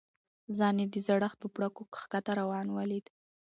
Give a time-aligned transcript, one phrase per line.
[0.57, 3.05] ځان یې د زړښت په پاړکو ښکته روان ولید.